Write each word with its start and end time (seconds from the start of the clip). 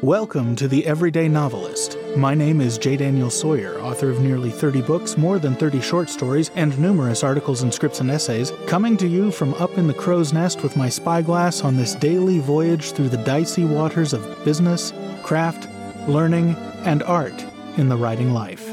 Welcome 0.02 0.56
to 0.56 0.68
The 0.68 0.84
Everyday 0.84 1.28
Novelist. 1.28 1.96
My 2.16 2.34
name 2.34 2.60
is 2.60 2.76
J. 2.76 2.98
Daniel 2.98 3.30
Sawyer, 3.30 3.80
author 3.80 4.10
of 4.10 4.20
nearly 4.20 4.50
30 4.50 4.82
books, 4.82 5.16
more 5.16 5.38
than 5.38 5.54
30 5.54 5.80
short 5.80 6.10
stories, 6.10 6.50
and 6.54 6.78
numerous 6.78 7.24
articles 7.24 7.62
and 7.62 7.72
scripts 7.72 8.00
and 8.00 8.10
essays, 8.10 8.52
coming 8.66 8.98
to 8.98 9.06
you 9.06 9.30
from 9.30 9.54
up 9.54 9.78
in 9.78 9.86
the 9.86 9.94
crow's 9.94 10.34
nest 10.34 10.62
with 10.62 10.76
my 10.76 10.90
spyglass 10.90 11.62
on 11.62 11.78
this 11.78 11.94
daily 11.94 12.40
voyage 12.40 12.92
through 12.92 13.08
the 13.08 13.24
dicey 13.24 13.64
waters 13.64 14.12
of 14.12 14.44
business, 14.44 14.92
craft, 15.22 15.66
learning, 16.06 16.54
and 16.84 17.02
art 17.04 17.42
in 17.78 17.88
the 17.88 17.96
writing 17.96 18.34
life. 18.34 18.71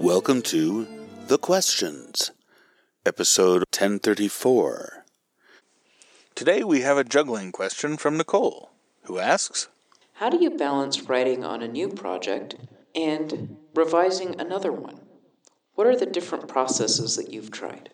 Welcome 0.00 0.42
to 0.42 0.86
The 1.26 1.38
Questions, 1.38 2.30
episode 3.04 3.64
1034. 3.72 5.04
Today 6.36 6.62
we 6.62 6.82
have 6.82 6.96
a 6.96 7.02
juggling 7.02 7.50
question 7.50 7.96
from 7.96 8.16
Nichole, 8.16 8.68
who 9.02 9.18
asks 9.18 9.66
How 10.14 10.30
do 10.30 10.40
you 10.40 10.50
balance 10.50 11.02
writing 11.02 11.44
on 11.44 11.62
a 11.62 11.68
new 11.68 11.88
project 11.88 12.54
and 12.94 13.56
revising 13.74 14.40
another 14.40 14.70
one? 14.70 15.00
What 15.74 15.88
are 15.88 15.96
the 15.96 16.06
different 16.06 16.46
processes 16.46 17.16
that 17.16 17.32
you've 17.32 17.50
tried? 17.50 17.90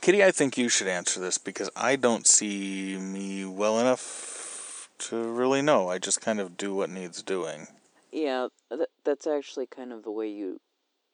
Kitty, 0.00 0.24
I 0.24 0.32
think 0.32 0.58
you 0.58 0.68
should 0.68 0.88
answer 0.88 1.20
this 1.20 1.38
because 1.38 1.70
I 1.76 1.94
don't 1.94 2.26
see 2.26 2.98
me 2.98 3.44
well 3.44 3.78
enough 3.78 4.88
to 4.98 5.16
really 5.16 5.62
know. 5.62 5.88
I 5.88 5.98
just 5.98 6.20
kind 6.20 6.40
of 6.40 6.56
do 6.56 6.74
what 6.74 6.90
needs 6.90 7.22
doing. 7.22 7.68
Yeah, 8.10 8.48
th- 8.70 8.88
that's 9.04 9.28
actually 9.28 9.66
kind 9.66 9.92
of 9.92 10.02
the 10.02 10.10
way 10.10 10.28
you 10.28 10.58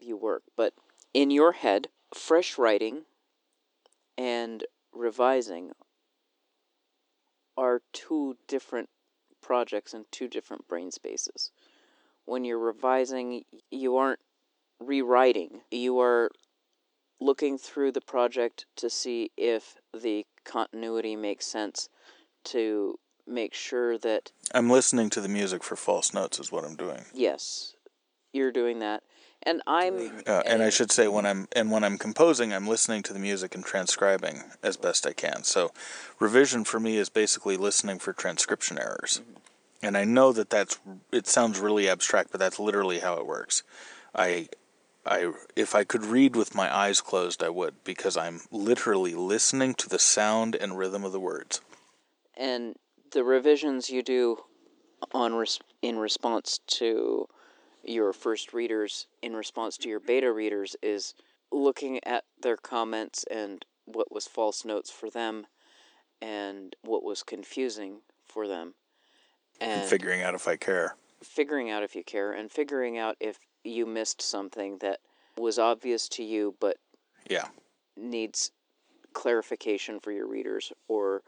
you 0.03 0.17
work. 0.17 0.43
But 0.57 0.75
in 1.15 1.31
your 1.31 1.53
head, 1.53 1.89
fresh 2.15 2.59
writing 2.59 3.03
and 4.17 4.65
revising 4.93 5.73
are 7.57 7.83
two 7.93 8.37
different 8.49 8.89
projects 9.41 9.93
and 9.93 10.05
two 10.11 10.29
different 10.29 10.69
brain 10.69 10.91
spaces. 10.91 11.51
When 12.25 12.45
you're 12.45 12.59
revising, 12.59 13.45
you 13.71 13.97
aren't 13.97 14.21
rewriting, 14.81 15.61
you 15.71 15.99
are 16.01 16.31
looking 17.21 17.59
through 17.59 17.93
the 17.93 18.01
project 18.01 18.67
to 18.77 18.91
see 18.91 19.31
if 19.37 19.77
the 19.95 20.27
continuity 20.45 21.15
makes 21.17 21.47
sense 21.47 21.89
to 22.45 22.99
make 23.27 23.55
sure 23.55 23.97
that 23.99 24.33
I'm 24.53 24.69
listening 24.69 25.09
to 25.11 25.21
the 25.21 25.29
music 25.29 25.63
for 25.63 25.77
false 25.77 26.13
notes 26.13 26.41
is 26.41 26.51
what 26.51 26.65
I'm 26.65 26.75
doing. 26.75 27.05
yes 27.15 27.72
you're 28.33 28.53
doing 28.53 28.79
that 28.81 29.03
and 29.45 29.63
i'm 29.67 30.23
Uh, 30.27 30.43
and 30.47 30.63
I 30.63 30.71
should 30.71 30.91
say 30.93 31.09
when 31.09 31.27
I'm 31.27 31.49
and 31.53 31.71
when 31.71 31.83
I'm 31.85 31.99
composing, 31.99 32.53
I'm 32.53 32.69
listening 32.69 33.03
to 33.05 33.13
the 33.13 33.19
music 33.19 33.55
and 33.55 33.65
transcribing 33.65 34.43
as 34.63 34.77
best 34.77 35.07
I 35.07 35.13
can. 35.13 35.43
So, 35.43 35.73
revision 36.21 36.65
for 36.65 36.79
me 36.79 36.97
is 36.97 37.09
basically 37.11 37.57
listening 37.57 37.99
for 37.99 38.13
transcription 38.13 38.79
errors. 38.79 39.21
And 39.83 39.97
I 39.97 40.05
know 40.05 40.33
that 40.33 40.49
that's 40.51 40.79
it 41.11 41.27
sounds 41.27 41.59
really 41.59 41.89
abstract, 41.89 42.31
but 42.31 42.39
that's 42.39 42.61
literally 42.61 43.01
how 43.01 43.15
it 43.17 43.27
works. 43.27 43.65
I 44.15 44.49
I 45.05 45.33
if 45.57 45.75
I 45.75 45.83
could 45.85 46.05
read 46.07 46.37
with 46.37 46.55
my 46.55 46.73
eyes 46.75 47.01
closed, 47.01 47.43
I 47.43 47.49
would 47.49 47.75
because 47.83 48.17
I'm 48.17 48.43
literally 48.53 49.15
listening 49.15 49.75
to 49.75 49.89
the 49.89 49.99
sound 49.99 50.55
and 50.55 50.79
rhythm 50.79 51.05
of 51.05 51.11
the 51.13 51.21
words. 51.21 51.61
and 52.37 52.77
the 53.11 53.25
revisions 53.25 53.91
you 53.91 54.03
do 54.03 54.39
on 55.13 55.35
res- 55.35 55.59
in 55.83 55.99
response 55.99 56.61
to 56.67 57.27
your 57.85 58.13
first 58.13 58.53
readers 58.53 59.07
in 59.23 59.35
response 59.35 59.77
to 59.79 59.89
your 59.89 60.01
beta 60.01 60.33
readers 60.33 60.77
is 60.83 61.15
looking 61.51 62.01
at 62.05 62.25
their 62.41 62.57
comments 62.57 63.25
and 63.31 63.65
what 63.85 64.13
was 64.13 64.27
false 64.27 64.65
notes 64.65 64.91
for 64.91 65.11
them 65.11 65.47
and 66.21 66.77
what 66.83 67.03
was 67.03 67.23
confusing 67.23 67.99
for 68.25 68.47
them 68.47 68.75
and 69.61 69.83
And 69.83 69.85
figuring 69.85 70.23
out 70.23 70.35
if 70.35 70.47
I 70.49 70.57
care. 70.57 70.97
figuring 71.23 71.71
out 71.71 71.83
if 71.83 71.95
you 71.95 72.05
care 72.05 72.33
and 72.33 72.51
figuring 72.51 72.99
out 72.99 73.17
if 73.21 73.39
you 73.65 73.87
missed 73.87 74.23
something 74.23 74.79
that 74.79 75.01
was 75.37 75.59
obvious 75.59 76.09
to 76.09 76.23
you 76.25 76.55
but 76.61 76.77
Yeah. 77.29 77.49
needs 77.97 78.51
clarification 79.13 80.01
for 80.01 80.13
your 80.13 80.27
readers 80.27 80.73
or 80.89 81.23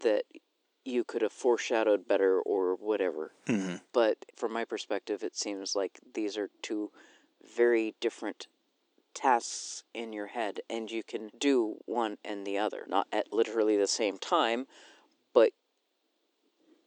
that 0.00 0.24
you 0.84 1.04
could 1.04 1.22
have 1.22 1.32
foreshadowed 1.32 2.06
better 2.06 2.40
or 2.40 2.74
whatever. 2.76 3.32
hmm 3.46 3.76
But 3.92 4.24
from 4.36 4.52
my 4.52 4.64
perspective, 4.64 5.22
it 5.22 5.36
seems 5.36 5.74
like 5.74 6.00
these 6.14 6.36
are 6.36 6.50
two 6.62 6.90
very 7.56 7.94
different 8.00 8.46
tasks 9.14 9.84
in 9.94 10.12
your 10.12 10.26
head, 10.26 10.60
and 10.68 10.90
you 10.90 11.02
can 11.02 11.30
do 11.38 11.76
one 11.86 12.18
and 12.24 12.46
the 12.46 12.58
other. 12.58 12.84
Not 12.88 13.06
at 13.12 13.32
literally 13.32 13.76
the 13.76 13.86
same 13.86 14.18
time, 14.18 14.66
but 15.32 15.52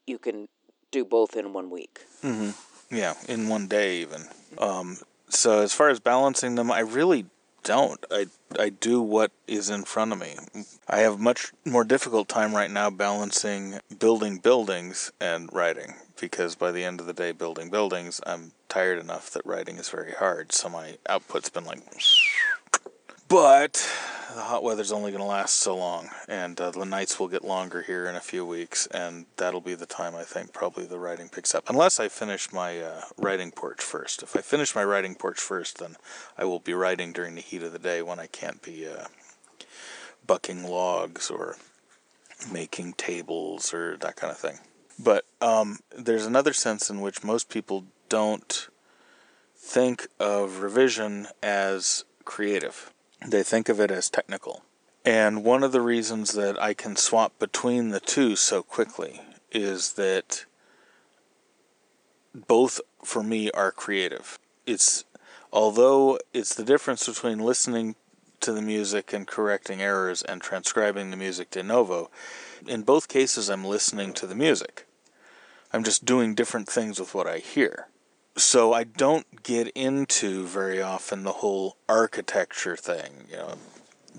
you 0.05 0.17
can 0.17 0.47
do 0.91 1.05
both 1.05 1.35
in 1.35 1.53
one 1.53 1.69
week. 1.69 2.01
hmm 2.21 2.51
Yeah, 2.89 3.15
in 3.27 3.49
one 3.49 3.67
day 3.67 3.97
even. 4.01 4.23
Um, 4.57 4.97
so 5.29 5.61
as 5.61 5.73
far 5.73 5.89
as 5.89 5.99
balancing 5.99 6.55
them, 6.55 6.71
I 6.71 6.79
really 6.79 7.25
don't. 7.67 8.03
I 8.09 8.27
I 8.57 8.69
do 8.69 9.01
what 9.01 9.31
is 9.45 9.69
in 9.69 9.83
front 9.83 10.13
of 10.13 10.19
me. 10.19 10.35
I 10.87 10.99
have 10.99 11.19
much 11.19 11.51
more 11.65 11.83
difficult 11.83 12.29
time 12.29 12.55
right 12.55 12.71
now 12.71 12.89
balancing 12.89 13.79
building 13.99 14.37
buildings 14.37 15.11
and 15.19 15.49
writing 15.51 15.95
because 16.19 16.55
by 16.55 16.71
the 16.71 16.85
end 16.85 17.01
of 17.01 17.07
the 17.07 17.13
day, 17.13 17.33
building 17.33 17.69
buildings, 17.69 18.21
I'm 18.25 18.53
tired 18.69 18.99
enough 18.99 19.29
that 19.31 19.45
writing 19.45 19.77
is 19.77 19.89
very 19.89 20.13
hard. 20.13 20.53
So 20.53 20.69
my 20.69 20.97
output's 21.09 21.49
been 21.49 21.65
like. 21.65 21.79
But 23.27 23.73
the 24.35 24.41
hot 24.41 24.63
weather's 24.63 24.91
only 24.91 25.11
going 25.11 25.23
to 25.23 25.27
last 25.27 25.55
so 25.55 25.75
long, 25.75 26.09
and 26.29 26.59
uh, 26.61 26.71
the 26.71 26.85
nights 26.85 27.19
will 27.19 27.27
get 27.27 27.43
longer 27.43 27.81
here 27.81 28.05
in 28.05 28.15
a 28.15 28.21
few 28.21 28.45
weeks, 28.45 28.87
and 28.87 29.25
that'll 29.35 29.59
be 29.59 29.73
the 29.73 29.85
time 29.85 30.15
I 30.15 30.23
think 30.23 30.53
probably 30.53 30.85
the 30.85 30.99
writing 30.99 31.27
picks 31.27 31.53
up. 31.53 31.65
Unless 31.67 31.99
I 31.99 32.07
finish 32.07 32.53
my 32.53 32.79
uh, 32.79 33.01
writing 33.17 33.51
porch 33.51 33.81
first. 33.81 34.23
If 34.23 34.35
I 34.35 34.41
finish 34.41 34.75
my 34.75 34.83
writing 34.83 35.15
porch 35.15 35.39
first, 35.39 35.79
then 35.79 35.97
I 36.37 36.45
will 36.45 36.59
be 36.59 36.73
writing 36.73 37.11
during 37.11 37.35
the 37.35 37.41
heat 37.41 37.63
of 37.63 37.73
the 37.73 37.79
day 37.79 38.01
when 38.01 38.19
I 38.19 38.27
can't 38.27 38.61
be 38.61 38.87
uh, 38.87 39.07
bucking 40.25 40.63
logs 40.63 41.29
or 41.29 41.57
making 42.49 42.93
tables 42.93 43.73
or 43.73 43.97
that 43.97 44.15
kind 44.15 44.31
of 44.31 44.37
thing. 44.37 44.59
But 44.97 45.25
um, 45.41 45.79
there's 45.97 46.25
another 46.25 46.53
sense 46.53 46.89
in 46.89 47.01
which 47.01 47.23
most 47.23 47.49
people 47.49 47.85
don't 48.07 48.69
think 49.55 50.07
of 50.17 50.59
revision 50.59 51.27
as 51.41 52.05
creative 52.23 52.93
they 53.25 53.43
think 53.43 53.69
of 53.69 53.79
it 53.79 53.91
as 53.91 54.09
technical. 54.09 54.63
And 55.05 55.43
one 55.43 55.63
of 55.63 55.71
the 55.71 55.81
reasons 55.81 56.33
that 56.33 56.61
I 56.61 56.73
can 56.73 56.95
swap 56.95 57.39
between 57.39 57.89
the 57.89 57.99
two 57.99 58.35
so 58.35 58.61
quickly 58.61 59.21
is 59.51 59.93
that 59.93 60.45
both 62.33 62.81
for 63.03 63.23
me 63.23 63.49
are 63.51 63.71
creative. 63.71 64.37
It's 64.65 65.05
although 65.51 66.19
it's 66.33 66.53
the 66.53 66.63
difference 66.63 67.07
between 67.07 67.39
listening 67.39 67.95
to 68.41 68.51
the 68.51 68.61
music 68.61 69.13
and 69.13 69.25
correcting 69.25 69.81
errors 69.81 70.21
and 70.21 70.41
transcribing 70.41 71.09
the 71.09 71.17
music 71.17 71.49
de 71.51 71.63
novo, 71.63 72.11
in 72.67 72.83
both 72.83 73.07
cases 73.07 73.49
I'm 73.49 73.65
listening 73.65 74.13
to 74.13 74.27
the 74.27 74.35
music. 74.35 74.85
I'm 75.73 75.83
just 75.83 76.05
doing 76.05 76.35
different 76.35 76.67
things 76.67 76.99
with 76.99 77.15
what 77.15 77.27
I 77.27 77.39
hear 77.39 77.87
so 78.37 78.71
I 78.71 78.83
don't 78.83 79.43
get 79.43 79.67
into 79.69 80.45
very 80.45 80.81
often 80.81 81.23
the 81.23 81.33
whole 81.33 81.77
architecture 81.89 82.77
thing. 82.77 83.25
You 83.29 83.37
know, 83.37 83.53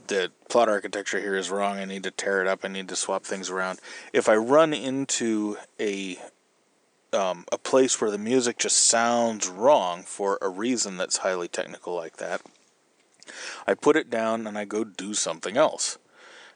the 0.08 0.32
plot 0.48 0.68
architecture 0.68 1.20
here 1.20 1.36
is 1.36 1.50
wrong. 1.50 1.78
I 1.78 1.84
need 1.84 2.02
to 2.02 2.10
tear 2.10 2.42
it 2.42 2.48
up. 2.48 2.64
I 2.64 2.68
need 2.68 2.88
to 2.88 2.96
swap 2.96 3.24
things 3.24 3.48
around. 3.48 3.80
If 4.12 4.28
I 4.28 4.36
run 4.36 4.74
into 4.74 5.56
a 5.80 6.18
um, 7.12 7.46
a 7.50 7.56
place 7.56 7.98
where 8.00 8.10
the 8.10 8.18
music 8.18 8.58
just 8.58 8.78
sounds 8.78 9.48
wrong 9.48 10.02
for 10.02 10.38
a 10.42 10.48
reason 10.48 10.98
that's 10.98 11.18
highly 11.18 11.48
technical 11.48 11.94
like 11.94 12.18
that, 12.18 12.42
I 13.66 13.74
put 13.74 13.96
it 13.96 14.10
down 14.10 14.46
and 14.46 14.58
I 14.58 14.64
go 14.64 14.84
do 14.84 15.14
something 15.14 15.56
else. 15.56 15.98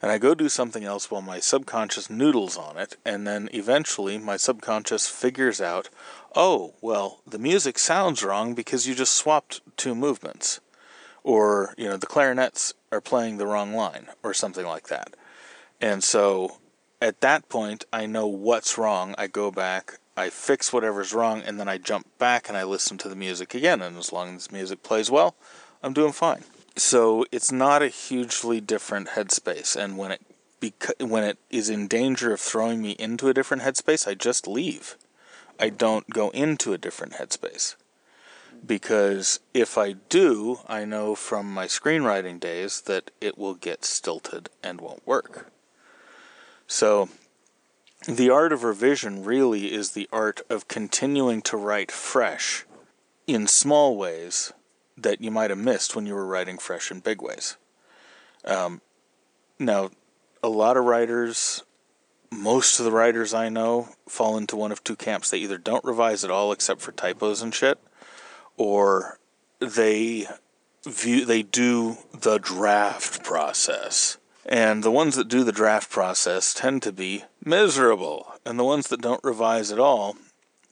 And 0.02 0.10
I 0.10 0.18
go 0.18 0.34
do 0.34 0.48
something 0.48 0.84
else 0.84 1.10
while 1.10 1.22
my 1.22 1.38
subconscious 1.38 2.10
noodles 2.10 2.56
on 2.56 2.76
it, 2.76 2.96
and 3.04 3.24
then 3.26 3.48
eventually 3.52 4.18
my 4.18 4.36
subconscious 4.36 5.08
figures 5.08 5.60
out, 5.60 5.88
oh, 6.34 6.74
well, 6.80 7.20
the 7.26 7.38
music 7.38 7.78
sounds 7.78 8.24
wrong 8.24 8.52
because 8.54 8.86
you 8.86 8.94
just 8.96 9.14
swapped 9.14 9.60
two 9.76 9.94
movements. 9.94 10.60
or 11.24 11.74
you 11.78 11.88
know 11.88 11.96
the 11.96 12.06
clarinets 12.06 12.74
are 12.90 13.00
playing 13.00 13.36
the 13.36 13.46
wrong 13.46 13.72
line 13.74 14.06
or 14.22 14.34
something 14.34 14.66
like 14.66 14.88
that. 14.88 15.14
And 15.80 16.02
so 16.02 16.58
at 17.00 17.20
that 17.20 17.48
point 17.48 17.84
i 17.92 18.06
know 18.06 18.26
what's 18.26 18.78
wrong. 18.78 19.14
I 19.18 19.26
go 19.26 19.50
back 19.50 19.98
i 20.16 20.30
fix 20.30 20.72
whatever's 20.72 21.14
wrong 21.14 21.42
and 21.42 21.58
then 21.58 21.68
i 21.68 21.78
jump 21.78 22.06
back 22.18 22.48
and 22.48 22.56
i 22.56 22.64
listen 22.64 22.98
to 22.98 23.08
the 23.08 23.16
music 23.16 23.54
again. 23.54 23.82
And 23.82 23.96
as 23.96 24.12
long 24.12 24.36
as 24.36 24.48
the 24.48 24.54
music 24.54 24.82
plays 24.82 25.10
well 25.10 25.34
i'm 25.82 25.92
doing 25.92 26.12
fine 26.12 26.44
so 26.76 27.24
it's 27.30 27.52
not 27.52 27.82
a 27.82 27.88
hugely 27.88 28.60
different 28.60 29.08
headspace 29.08 29.76
and 29.76 29.98
when 29.98 30.12
it 30.12 30.20
beca- 30.60 31.08
when 31.08 31.24
it 31.24 31.38
is 31.50 31.68
in 31.68 31.88
danger 31.88 32.32
of 32.32 32.40
throwing 32.40 32.80
me 32.80 32.92
into 32.92 33.28
a 33.28 33.34
different 33.34 33.62
headspace 33.62 34.06
i 34.06 34.14
just 34.14 34.46
leave 34.46 34.96
i 35.58 35.68
don't 35.68 36.10
go 36.10 36.30
into 36.30 36.72
a 36.72 36.78
different 36.78 37.14
headspace 37.14 37.76
because 38.64 39.40
if 39.52 39.76
I 39.76 39.92
do, 39.92 40.60
I 40.68 40.84
know 40.84 41.14
from 41.14 41.52
my 41.52 41.66
screenwriting 41.66 42.38
days 42.38 42.82
that 42.82 43.10
it 43.20 43.36
will 43.36 43.54
get 43.54 43.84
stilted 43.84 44.48
and 44.62 44.80
won't 44.80 45.06
work. 45.06 45.50
So, 46.66 47.08
the 48.08 48.30
art 48.30 48.52
of 48.52 48.64
revision 48.64 49.24
really 49.24 49.72
is 49.72 49.90
the 49.90 50.08
art 50.12 50.40
of 50.48 50.68
continuing 50.68 51.42
to 51.42 51.56
write 51.56 51.92
fresh 51.92 52.64
in 53.26 53.46
small 53.46 53.96
ways 53.96 54.52
that 55.02 55.20
you 55.20 55.30
might 55.30 55.50
have 55.50 55.58
missed 55.58 55.94
when 55.94 56.06
you 56.06 56.14
were 56.14 56.26
writing 56.26 56.58
fresh 56.58 56.90
in 56.90 57.00
big 57.00 57.22
ways. 57.22 57.56
Um, 58.44 58.80
now, 59.58 59.90
a 60.42 60.48
lot 60.48 60.76
of 60.76 60.84
writers, 60.84 61.62
most 62.30 62.78
of 62.78 62.84
the 62.84 62.92
writers 62.92 63.32
I 63.32 63.48
know, 63.48 63.88
fall 64.08 64.36
into 64.36 64.56
one 64.56 64.72
of 64.72 64.82
two 64.82 64.96
camps. 64.96 65.30
They 65.30 65.38
either 65.38 65.58
don't 65.58 65.84
revise 65.84 66.24
at 66.24 66.30
all 66.30 66.52
except 66.52 66.80
for 66.80 66.92
typos 66.92 67.42
and 67.42 67.54
shit 67.54 67.78
or 68.56 69.18
they 69.60 70.26
view 70.84 71.24
they 71.24 71.42
do 71.42 71.98
the 72.12 72.38
draft 72.38 73.22
process. 73.22 74.18
And 74.44 74.82
the 74.82 74.90
ones 74.90 75.14
that 75.16 75.28
do 75.28 75.44
the 75.44 75.52
draft 75.52 75.90
process 75.90 76.52
tend 76.52 76.82
to 76.82 76.92
be 76.92 77.24
miserable, 77.44 78.34
and 78.44 78.58
the 78.58 78.64
ones 78.64 78.88
that 78.88 79.00
don't 79.00 79.22
revise 79.22 79.70
at 79.70 79.78
all 79.78 80.16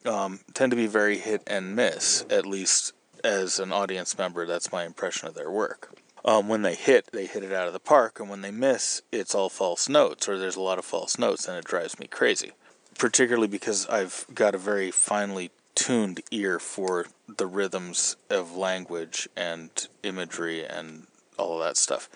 um, 0.05 0.41
tend 0.55 0.71
to 0.71 0.77
be 0.77 0.88
very 0.88 1.19
hit 1.19 1.43
and 1.47 1.77
miss. 1.77 2.25
At 2.31 2.47
least 2.47 2.93
as 3.25 3.58
an 3.58 3.72
audience 3.72 4.17
member, 4.17 4.46
that's 4.46 4.72
my 4.72 4.84
impression 4.84 5.28
of 5.28 5.34
their 5.34 5.50
work. 5.50 5.93
Um, 6.25 6.49
when 6.49 6.62
they 6.62 6.75
hit, 6.75 7.11
they 7.12 7.26
hit 7.26 7.43
it 7.43 7.52
out 7.52 7.67
of 7.67 7.72
the 7.72 7.81
park, 7.81 8.20
and 8.20 8.28
when 8.28 8.43
they 8.43 8.50
miss, 8.50 9.02
it's 9.11 9.34
all 9.34 9.49
false 9.49 9.88
notes, 9.88 10.28
or 10.28 10.38
there's 10.38 10.56
a 10.56 10.61
lot 10.61 10.78
of 10.78 10.84
false 10.84 11.19
notes, 11.19 11.49
and 11.49 11.56
it 11.56 11.64
drives 11.64 11.99
me 11.99 12.06
crazy. 12.06 12.52
Particularly 12.99 13.49
because 13.49 13.87
I've 13.87 14.26
got 14.34 14.55
a 14.55 14.58
very 14.58 14.90
finely 14.90 15.50
tuned 15.75 16.20
ear 16.31 16.58
for 16.58 17.06
the 17.26 17.46
rhythms 17.46 18.17
of 18.28 18.55
language 18.55 19.28
and 19.37 19.70
imagery 20.02 20.64
and 20.64 21.06
all 21.38 21.55
of 21.55 21.64
that 21.67 21.78
stuff. 21.78 22.11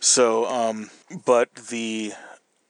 So, 0.00 0.46
um, 0.46 0.90
but 1.24 1.54
the 1.54 2.14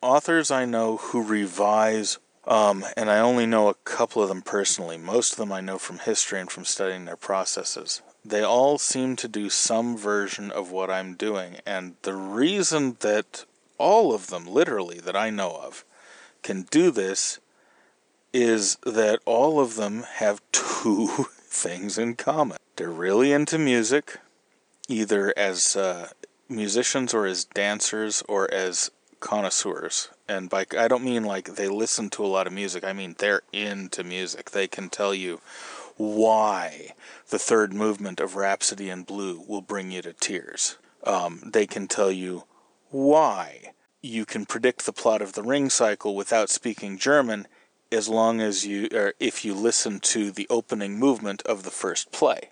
authors 0.02 0.50
I 0.50 0.64
know 0.66 0.98
who 0.98 1.22
revise, 1.22 2.18
um, 2.50 2.84
and 2.96 3.08
I 3.08 3.20
only 3.20 3.46
know 3.46 3.68
a 3.68 3.74
couple 3.74 4.20
of 4.20 4.28
them 4.28 4.42
personally, 4.42 4.98
most 4.98 5.32
of 5.32 5.38
them 5.38 5.52
I 5.52 5.60
know 5.60 5.78
from 5.78 6.00
history 6.00 6.40
and 6.40 6.50
from 6.50 6.64
studying 6.64 7.04
their 7.04 7.16
processes. 7.16 8.02
They 8.24 8.42
all 8.42 8.76
seem 8.76 9.14
to 9.16 9.28
do 9.28 9.48
some 9.48 9.96
version 9.96 10.50
of 10.50 10.72
what 10.72 10.90
I'm 10.90 11.14
doing, 11.14 11.58
and 11.64 11.94
the 12.02 12.14
reason 12.14 12.96
that 13.00 13.44
all 13.78 14.12
of 14.12 14.26
them, 14.26 14.46
literally, 14.46 14.98
that 14.98 15.14
I 15.14 15.30
know 15.30 15.60
of, 15.62 15.84
can 16.42 16.62
do 16.62 16.90
this 16.90 17.38
is 18.32 18.76
that 18.84 19.20
all 19.24 19.60
of 19.60 19.76
them 19.76 20.02
have 20.14 20.42
two 20.52 21.06
things 21.38 21.98
in 21.98 22.16
common. 22.16 22.58
They're 22.74 22.90
really 22.90 23.30
into 23.30 23.58
music, 23.58 24.18
either 24.88 25.32
as 25.36 25.76
uh, 25.76 26.08
musicians 26.48 27.14
or 27.14 27.26
as 27.26 27.44
dancers 27.44 28.24
or 28.28 28.52
as 28.52 28.90
connoisseurs. 29.20 30.08
And 30.28 30.48
by 30.50 30.66
I 30.78 30.88
don't 30.88 31.04
mean 31.04 31.24
like 31.24 31.54
they 31.54 31.68
listen 31.68 32.10
to 32.10 32.24
a 32.24 32.28
lot 32.28 32.46
of 32.46 32.52
music. 32.52 32.84
I 32.84 32.92
mean 32.92 33.14
they're 33.18 33.42
into 33.52 34.02
music. 34.02 34.50
They 34.50 34.66
can 34.66 34.88
tell 34.88 35.14
you 35.14 35.40
why 35.96 36.94
the 37.28 37.38
third 37.38 37.74
movement 37.74 38.20
of 38.20 38.36
Rhapsody 38.36 38.88
in 38.88 39.02
Blue 39.02 39.44
will 39.46 39.60
bring 39.60 39.90
you 39.90 40.02
to 40.02 40.12
tears. 40.14 40.78
Um, 41.04 41.50
they 41.52 41.66
can 41.66 41.86
tell 41.86 42.10
you 42.10 42.44
why 42.90 43.72
you 44.02 44.24
can 44.24 44.46
predict 44.46 44.86
the 44.86 44.92
plot 44.92 45.20
of 45.20 45.34
the 45.34 45.42
Ring 45.42 45.68
cycle 45.68 46.16
without 46.16 46.48
speaking 46.48 46.96
German 46.98 47.46
as 47.92 48.08
long 48.08 48.40
as 48.40 48.66
you 48.66 48.88
or 48.94 49.14
if 49.20 49.44
you 49.44 49.54
listen 49.54 50.00
to 50.00 50.30
the 50.30 50.46
opening 50.48 50.98
movement 50.98 51.42
of 51.42 51.62
the 51.62 51.70
first 51.70 52.12
play. 52.12 52.50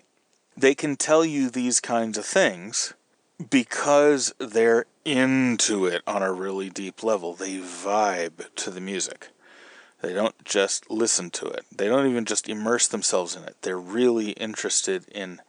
They 0.55 0.75
can 0.75 0.95
tell 0.95 1.23
you 1.23 1.49
these 1.49 1.79
kinds 1.79 2.17
of 2.17 2.25
things 2.25 2.93
because 3.49 4.33
they're 4.37 4.85
into 5.09 5.85
it 5.85 6.01
on 6.07 6.23
a 6.23 6.31
really 6.31 6.69
deep 6.69 7.03
level. 7.03 7.33
They 7.33 7.57
vibe 7.57 8.53
to 8.55 8.71
the 8.71 8.81
music. 8.81 9.29
They 10.01 10.13
don't 10.13 10.43
just 10.45 10.89
listen 10.89 11.29
to 11.31 11.47
it. 11.47 11.65
They 11.75 11.87
don't 11.87 12.07
even 12.07 12.25
just 12.25 12.47
immerse 12.47 12.87
themselves 12.87 13.35
in 13.35 13.43
it. 13.43 13.57
They're 13.61 13.79
really 13.79 14.31
interested 14.31 15.05
in 15.09 15.41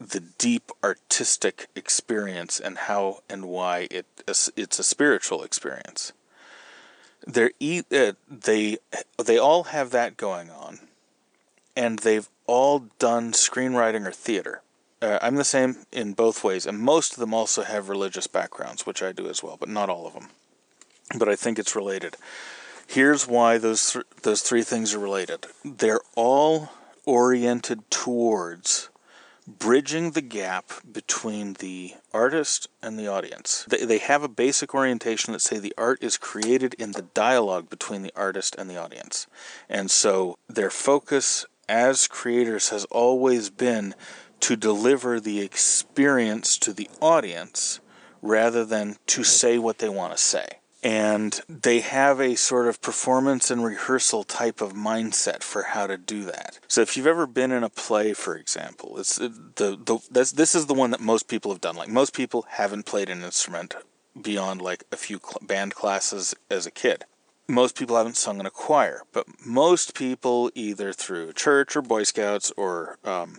the 0.00 0.20
deep 0.20 0.72
artistic 0.82 1.68
experience 1.76 2.58
and 2.58 2.76
how 2.76 3.20
and 3.30 3.44
why 3.44 3.86
it 3.90 4.06
it's 4.26 4.78
a 4.78 4.82
spiritual 4.82 5.44
experience 5.44 6.12
they're 7.26 7.52
uh, 7.60 8.12
they 8.28 8.78
they 9.22 9.38
all 9.38 9.64
have 9.64 9.90
that 9.90 10.16
going 10.16 10.50
on, 10.50 10.80
and 11.76 12.00
they've 12.00 12.28
all 12.46 12.86
done 12.98 13.32
screenwriting 13.32 14.06
or 14.06 14.12
theater. 14.12 14.62
Uh, 15.04 15.18
I'm 15.20 15.34
the 15.34 15.44
same 15.44 15.76
in 15.92 16.14
both 16.14 16.42
ways, 16.42 16.64
and 16.64 16.78
most 16.78 17.12
of 17.12 17.18
them 17.18 17.34
also 17.34 17.62
have 17.62 17.90
religious 17.90 18.26
backgrounds, 18.26 18.86
which 18.86 19.02
I 19.02 19.12
do 19.12 19.28
as 19.28 19.42
well, 19.42 19.58
but 19.60 19.68
not 19.68 19.90
all 19.90 20.06
of 20.06 20.14
them. 20.14 20.28
But 21.18 21.28
I 21.28 21.36
think 21.36 21.58
it's 21.58 21.76
related. 21.76 22.16
Here's 22.86 23.28
why 23.28 23.58
those 23.58 23.92
th- 23.92 24.06
those 24.22 24.40
three 24.40 24.62
things 24.62 24.94
are 24.94 24.98
related. 24.98 25.46
They're 25.62 26.00
all 26.16 26.70
oriented 27.04 27.90
towards 27.90 28.88
bridging 29.46 30.12
the 30.12 30.22
gap 30.22 30.70
between 30.90 31.52
the 31.54 31.92
artist 32.14 32.68
and 32.82 32.98
the 32.98 33.06
audience. 33.06 33.66
They, 33.68 33.84
they 33.84 33.98
have 33.98 34.22
a 34.22 34.28
basic 34.28 34.74
orientation 34.74 35.34
that 35.34 35.42
say 35.42 35.58
the 35.58 35.74
art 35.76 36.02
is 36.02 36.16
created 36.16 36.72
in 36.74 36.92
the 36.92 37.02
dialogue 37.02 37.68
between 37.68 38.00
the 38.00 38.12
artist 38.16 38.56
and 38.56 38.70
the 38.70 38.78
audience. 38.78 39.26
And 39.68 39.90
so 39.90 40.38
their 40.48 40.70
focus 40.70 41.44
as 41.68 42.06
creators 42.06 42.70
has 42.70 42.86
always 42.86 43.50
been 43.50 43.94
to 44.44 44.56
deliver 44.56 45.18
the 45.18 45.40
experience 45.40 46.58
to 46.58 46.72
the 46.74 46.90
audience 47.00 47.80
rather 48.20 48.64
than 48.64 48.96
to 49.06 49.24
say 49.24 49.58
what 49.58 49.78
they 49.78 49.88
want 49.88 50.12
to 50.12 50.18
say 50.18 50.46
and 50.84 51.40
they 51.48 51.80
have 51.80 52.20
a 52.20 52.36
sort 52.36 52.68
of 52.68 52.82
performance 52.82 53.50
and 53.50 53.64
rehearsal 53.64 54.22
type 54.22 54.60
of 54.60 54.74
mindset 54.74 55.42
for 55.42 55.62
how 55.62 55.86
to 55.86 55.96
do 55.96 56.24
that. 56.24 56.58
So 56.68 56.82
if 56.82 56.94
you've 56.94 57.06
ever 57.06 57.26
been 57.26 57.52
in 57.52 57.64
a 57.64 57.70
play, 57.70 58.12
for 58.12 58.36
example, 58.36 58.98
it's 58.98 59.16
the 59.16 59.30
the 59.58 59.98
this, 60.10 60.32
this 60.32 60.54
is 60.54 60.66
the 60.66 60.74
one 60.74 60.90
that 60.90 61.00
most 61.00 61.26
people 61.26 61.50
have 61.50 61.62
done. 61.62 61.74
Like 61.74 61.88
most 61.88 62.12
people 62.12 62.44
haven't 62.50 62.84
played 62.84 63.08
an 63.08 63.22
instrument 63.22 63.74
beyond 64.20 64.60
like 64.60 64.84
a 64.92 64.96
few 64.96 65.18
cl- 65.18 65.40
band 65.40 65.74
classes 65.74 66.34
as 66.50 66.66
a 66.66 66.70
kid. 66.70 67.06
Most 67.48 67.78
people 67.78 67.96
haven't 67.96 68.18
sung 68.18 68.38
in 68.38 68.46
a 68.46 68.50
choir, 68.50 69.02
but 69.12 69.26
most 69.44 69.94
people 69.94 70.50
either 70.54 70.92
through 70.92 71.32
church 71.32 71.76
or 71.76 71.82
Boy 71.82 72.02
Scouts 72.02 72.52
or 72.58 72.98
um, 73.04 73.38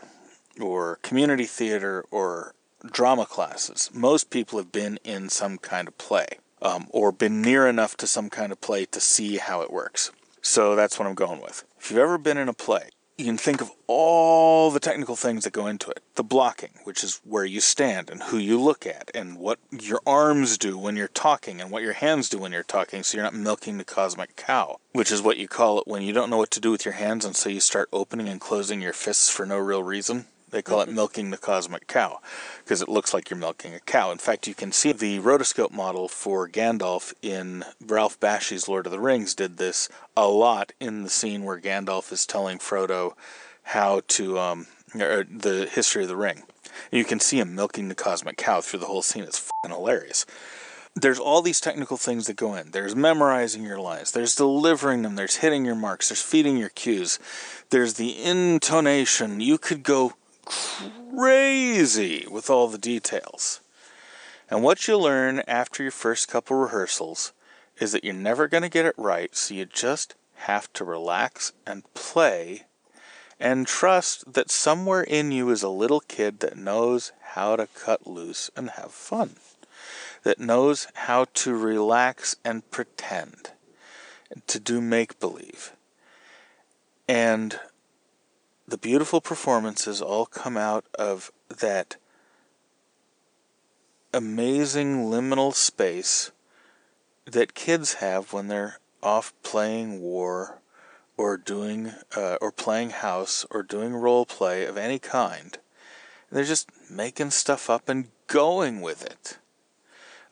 or 0.60 1.00
community 1.02 1.46
theater 1.46 2.06
or 2.12 2.54
drama 2.92 3.26
classes. 3.26 3.90
Most 3.94 4.30
people 4.30 4.60
have 4.60 4.72
been 4.72 5.00
in 5.04 5.30
some 5.30 5.58
kind 5.58 5.88
of 5.88 5.98
play 5.98 6.28
um, 6.62 6.88
or 6.90 7.12
been 7.12 7.42
near 7.42 7.68
enough 7.68 7.98
to 7.98 8.08
some 8.08 8.30
kind 8.30 8.52
of 8.52 8.62
play 8.62 8.86
to 8.86 9.00
see 9.00 9.38
how 9.38 9.62
it 9.62 9.72
works. 9.72 10.12
So 10.42 10.76
that's 10.76 11.00
what 11.00 11.08
I'm 11.08 11.16
going 11.16 11.42
with. 11.42 11.64
If 11.80 11.90
you've 11.90 12.00
ever 12.00 12.18
been 12.18 12.38
in 12.38 12.50
a 12.50 12.54
play, 12.54 12.90
you 13.18 13.26
can 13.26 13.38
think 13.38 13.62
of 13.62 13.72
all 13.88 14.72
the 14.72 14.80
technical 14.80 15.16
things 15.16 15.46
that 15.46 15.54
go 15.54 15.68
into 15.68 15.90
it. 15.90 16.04
The 16.16 16.24
blocking, 16.24 16.72
which 16.84 17.04
is 17.04 17.22
where 17.24 17.46
you 17.46 17.62
stand 17.62 18.10
and 18.10 18.24
who 18.24 18.38
you 18.38 18.60
look 18.60 18.86
at, 18.86 19.10
and 19.16 19.38
what 19.38 19.58
your 19.72 20.02
arms 20.06 20.58
do 20.58 20.78
when 20.78 20.98
you're 20.98 21.08
talking, 21.08 21.62
and 21.62 21.72
what 21.72 21.82
your 21.82 21.94
hands 21.94 22.28
do 22.28 22.38
when 22.38 22.52
you're 22.52 22.64
talking, 22.64 23.04
so 23.04 23.16
you're 23.16 23.24
not 23.24 23.34
milking 23.34 23.78
the 23.78 23.86
cosmic 23.86 24.36
cow, 24.36 24.80
which 24.92 25.12
is 25.12 25.22
what 25.22 25.38
you 25.38 25.48
call 25.48 25.80
it 25.80 25.88
when 25.88 26.02
you 26.02 26.12
don't 26.12 26.30
know 26.30 26.38
what 26.38 26.52
to 26.52 26.60
do 26.60 26.72
with 26.72 26.84
your 26.84 26.96
hands, 26.96 27.24
and 27.24 27.36
so 27.38 27.48
you 27.48 27.62
start 27.62 27.88
opening 27.94 28.28
and 28.28 28.42
closing 28.42 28.82
your 28.82 28.94
fists 28.94 29.30
for 29.30 29.46
no 29.46 29.58
real 29.58 29.84
reason. 29.84 30.26
They 30.56 30.62
call 30.62 30.80
it 30.80 30.88
milking 30.88 31.32
the 31.32 31.38
cosmic 31.38 31.86
cow 31.86 32.22
because 32.64 32.82
it 32.82 32.88
looks 32.88 33.14
like 33.14 33.30
you're 33.30 33.38
milking 33.38 33.74
a 33.74 33.82
cow. 33.82 34.10
In 34.10 34.18
fact, 34.18 34.48
you 34.48 34.54
can 34.54 34.72
see 34.72 34.94
the 34.94 35.20
rotoscope 35.20 35.72
model 35.72 36.08
for 36.08 36.48
Gandalf 36.48 37.14
in 37.22 37.66
Ralph 37.86 38.18
Bakshi's 38.22 38.70
Lord 38.70 38.86
of 38.86 38.94
the 38.94 39.00
Rings 39.02 39.36
did 39.36 39.58
this 39.58 39.90
a 40.16 40.30
lot 40.30 40.72
in 40.80 41.04
the 41.04 41.10
scene 41.10 41.44
where 41.44 41.60
Gandalf 41.60 42.10
is 42.14 42.26
telling 42.26 42.60
Frodo 42.60 43.16
how 43.64 44.04
to 44.08 44.40
um, 44.40 44.68
the 44.94 45.68
history 45.70 46.04
of 46.04 46.08
the 46.08 46.16
ring. 46.16 46.44
You 46.90 47.04
can 47.04 47.20
see 47.20 47.42
him 47.42 47.54
milking 47.54 47.90
the 47.90 47.94
cosmic 47.94 48.38
cow 48.38 48.62
through 48.62 48.80
the 48.80 48.86
whole 48.86 49.02
scene. 49.02 49.24
It's 49.24 49.40
fucking 49.40 49.76
hilarious 49.76 50.26
there's 50.98 51.20
all 51.20 51.42
these 51.42 51.60
technical 51.60 51.98
things 51.98 52.26
that 52.28 52.38
go 52.38 52.56
in. 52.56 52.72
There's 52.72 52.96
memorizing 52.96 53.64
your 53.64 53.80
lines, 53.82 54.14
there's 54.14 54.34
delivering 54.34 55.02
them, 55.02 55.16
there's 55.16 55.36
hitting 55.36 55.66
your 55.66 55.76
marks, 55.76 56.08
there's 56.08 56.22
feeding 56.22 56.56
your 56.56 56.70
cues, 56.70 57.20
there's 57.70 57.96
the 57.96 58.24
intonation. 58.24 59.42
You 59.42 59.58
could 59.58 59.84
go 59.84 60.14
crazy 60.46 62.26
with 62.30 62.50
all 62.50 62.68
the 62.68 62.78
details. 62.78 63.62
And 64.50 64.64
what 64.64 64.88
you 64.88 64.98
learn 64.98 65.42
after 65.48 65.82
your 65.84 65.92
first 65.92 66.28
couple 66.28 66.58
rehearsals 66.58 67.34
is 67.80 67.92
that 67.92 68.04
you're 68.04 68.14
never 68.14 68.48
going 68.48 68.64
to 68.64 68.70
get 68.70 68.86
it 68.86 68.96
right, 68.98 69.36
so 69.36 69.54
you 69.54 69.66
just 69.66 70.16
have 70.36 70.72
to 70.74 70.84
relax 70.84 71.52
and 71.66 71.84
play 71.94 72.64
and 73.40 73.68
trust 73.68 74.34
that 74.34 74.50
somewhere 74.50 75.02
in 75.02 75.32
you 75.32 75.50
is 75.50 75.64
a 75.64 75.70
little 75.70 76.00
kid 76.00 76.40
that 76.40 76.58
knows 76.58 77.12
how 77.34 77.56
to 77.56 77.68
cut 77.68 78.08
loose 78.08 78.50
and 78.56 78.70
have 78.72 78.92
fun, 78.92 79.36
that 80.24 80.40
knows 80.40 80.88
how 80.94 81.26
to 81.34 81.56
relax 81.56 82.36
and 82.46 82.70
pretend, 82.72 83.52
to 84.48 84.60
do 84.60 84.80
make 84.80 85.20
believe. 85.20 85.74
And 87.08 87.60
the 88.68 88.78
beautiful 88.78 89.22
performances 89.22 90.02
all 90.02 90.26
come 90.26 90.58
out 90.58 90.86
of 90.98 91.32
that 91.50 91.98
amazing 94.14 95.06
liminal 95.06 95.54
space 95.54 96.32
that 97.26 97.54
kids 97.54 97.96
have 97.96 98.34
when 98.34 98.48
they're 98.48 98.80
off 99.04 99.34
playing 99.44 100.02
war 100.02 100.62
or 101.18 101.38
doing 101.38 101.92
uh, 102.16 102.38
or 102.42 102.52
playing 102.52 102.90
house 102.90 103.46
or 103.52 103.62
doing 103.62 103.94
role 103.96 104.26
play 104.26 104.66
of 104.66 104.78
any 104.78 105.00
kind. 105.00 105.58
They're 106.32 106.44
just 106.44 106.70
making 106.90 107.32
stuff 107.32 107.70
up 107.70 107.88
and 107.88 108.10
going 108.28 108.82
with 108.82 109.06
it. 109.06 109.38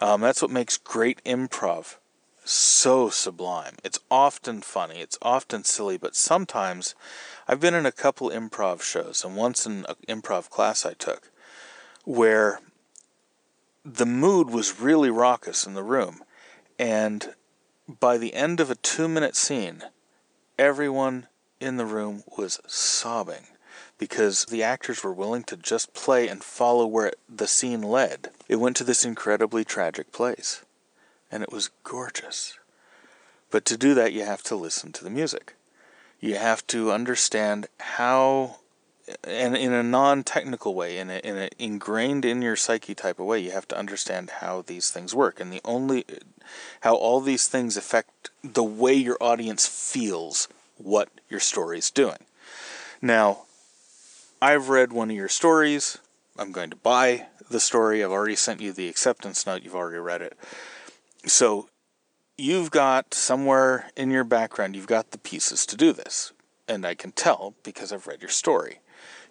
Um, 0.01 0.21
that's 0.21 0.41
what 0.41 0.51
makes 0.51 0.77
great 0.77 1.23
improv 1.23 1.97
so 2.43 3.09
sublime. 3.09 3.75
It's 3.83 3.99
often 4.11 4.61
funny, 4.61 4.99
it's 4.99 5.17
often 5.21 5.63
silly, 5.63 5.97
but 5.97 6.15
sometimes 6.15 6.95
I've 7.47 7.59
been 7.59 7.73
in 7.73 7.85
a 7.85 7.91
couple 7.91 8.29
improv 8.29 8.81
shows, 8.81 9.23
and 9.23 9.35
once 9.35 9.65
in 9.65 9.85
an 9.85 10.21
improv 10.21 10.49
class 10.49 10.85
I 10.85 10.93
took, 10.93 11.31
where 12.03 12.59
the 13.85 14.05
mood 14.05 14.49
was 14.49 14.79
really 14.79 15.09
raucous 15.09 15.65
in 15.65 15.73
the 15.73 15.83
room, 15.83 16.23
and 16.79 17.33
by 17.87 18.17
the 18.17 18.33
end 18.33 18.59
of 18.59 18.71
a 18.71 18.75
two 18.75 19.07
minute 19.07 19.35
scene, 19.35 19.83
everyone 20.57 21.27
in 21.59 21.77
the 21.77 21.85
room 21.85 22.23
was 22.37 22.59
sobbing 22.67 23.47
because 23.97 24.45
the 24.45 24.63
actors 24.63 25.03
were 25.03 25.13
willing 25.13 25.43
to 25.43 25.57
just 25.57 25.93
play 25.93 26.27
and 26.27 26.43
follow 26.43 26.85
where 26.85 27.13
the 27.29 27.47
scene 27.47 27.81
led. 27.81 28.29
It 28.49 28.57
went 28.57 28.75
to 28.77 28.83
this 28.83 29.05
incredibly 29.05 29.63
tragic 29.63 30.11
place, 30.11 30.63
and 31.33 31.41
it 31.41 31.51
was 31.51 31.71
gorgeous. 31.83 32.59
But 33.49 33.65
to 33.65 33.75
do 33.75 33.95
that, 33.95 34.13
you 34.13 34.23
have 34.23 34.43
to 34.43 34.55
listen 34.55 34.91
to 34.91 35.03
the 35.03 35.09
music. 35.09 35.55
You 36.19 36.35
have 36.35 36.65
to 36.67 36.91
understand 36.91 37.65
how, 37.79 38.57
and 39.23 39.57
in 39.57 39.73
a 39.73 39.81
non 39.81 40.23
technical 40.23 40.75
way, 40.75 40.99
in 40.99 41.09
an 41.09 41.21
in 41.21 41.37
a 41.37 41.49
ingrained 41.57 42.23
in 42.23 42.43
your 42.43 42.55
psyche 42.55 42.93
type 42.93 43.19
of 43.19 43.25
way, 43.25 43.39
you 43.39 43.49
have 43.49 43.67
to 43.69 43.77
understand 43.77 44.29
how 44.41 44.61
these 44.61 44.91
things 44.91 45.15
work. 45.15 45.39
And 45.39 45.51
the 45.51 45.59
only, 45.65 46.05
how 46.81 46.93
all 46.93 47.19
these 47.19 47.47
things 47.47 47.77
affect 47.77 48.29
the 48.43 48.63
way 48.63 48.93
your 48.93 49.17
audience 49.19 49.65
feels 49.67 50.47
what 50.77 51.09
your 51.29 51.39
story's 51.39 51.89
doing. 51.89 52.25
Now, 53.01 53.45
I've 54.39 54.69
read 54.69 54.93
one 54.93 55.09
of 55.09 55.15
your 55.15 55.29
stories. 55.29 55.97
I'm 56.37 56.51
going 56.51 56.69
to 56.69 56.75
buy 56.75 57.25
the 57.49 57.59
story. 57.59 58.03
I've 58.03 58.11
already 58.11 58.35
sent 58.35 58.61
you 58.61 58.71
the 58.71 58.87
acceptance 58.87 59.47
note. 59.47 59.63
You've 59.63 59.75
already 59.75 59.97
read 59.97 60.21
it. 60.21 60.37
So 61.25 61.69
you've 62.37 62.71
got 62.71 63.13
somewhere 63.13 63.89
in 63.95 64.11
your 64.11 64.23
background, 64.23 64.75
you've 64.75 64.87
got 64.87 65.11
the 65.11 65.17
pieces 65.17 65.65
to 65.67 65.77
do 65.77 65.93
this. 65.93 66.33
And 66.67 66.85
I 66.85 66.95
can 66.95 67.11
tell 67.11 67.55
because 67.63 67.91
I've 67.91 68.07
read 68.07 68.21
your 68.21 68.29
story. 68.29 68.79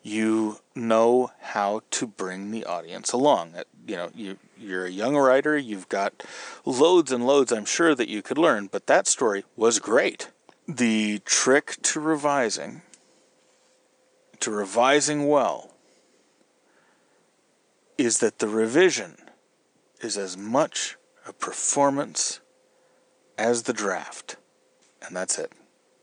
You 0.03 0.59
know 0.75 1.31
how 1.41 1.83
to 1.93 2.07
bring 2.07 2.51
the 2.51 2.65
audience 2.65 3.13
along. 3.13 3.55
You 3.87 3.97
know, 3.97 4.11
you, 4.15 4.39
you're 4.59 4.87
a 4.87 4.91
young 4.91 5.17
writer, 5.17 5.57
you've 5.57 5.89
got 5.89 6.25
loads 6.65 7.13
and 7.13 7.27
loads, 7.27 7.53
I'm 7.53 7.65
sure, 7.65 7.95
that 7.95 8.09
you 8.09 8.21
could 8.21 8.39
learn, 8.39 8.67
but 8.67 8.87
that 8.89 9.07
story 9.07 9.45
was 9.57 9.79
great. 9.79 10.31
The 10.67 11.21
trick 11.25 11.77
to 11.83 12.01
revising 12.01 12.83
to 14.43 14.51
revising 14.51 15.29
well 15.29 15.71
is 17.97 18.19
that 18.19 18.41
the 18.41 18.49
revision 18.49 19.17
is 20.01 20.19
as 20.19 20.37
much 20.37 20.97
a 21.27 21.33
performance 21.33 22.41
as 23.39 23.63
the 23.63 23.73
draft. 23.73 24.37
And 25.05 25.17
that's 25.17 25.39
it. 25.39 25.53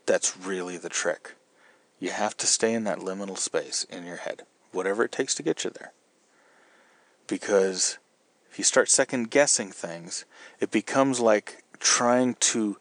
That's 0.06 0.36
really 0.36 0.76
the 0.76 0.88
trick. 0.88 1.34
You 1.98 2.10
have 2.10 2.36
to 2.38 2.46
stay 2.46 2.72
in 2.72 2.84
that 2.84 2.98
liminal 2.98 3.38
space 3.38 3.84
in 3.84 4.04
your 4.04 4.16
head, 4.16 4.42
whatever 4.72 5.04
it 5.04 5.12
takes 5.12 5.34
to 5.36 5.42
get 5.42 5.64
you 5.64 5.70
there. 5.70 5.92
Because 7.26 7.98
if 8.50 8.58
you 8.58 8.64
start 8.64 8.88
second 8.88 9.30
guessing 9.30 9.70
things, 9.70 10.24
it 10.58 10.70
becomes 10.70 11.20
like 11.20 11.62
trying 11.78 12.34
to 12.34 12.78